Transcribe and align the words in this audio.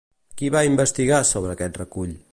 Qui 0.39 0.49
va 0.55 0.63
investigar 0.69 1.21
sobre 1.33 1.55
aquest 1.57 1.81
recull? 1.85 2.21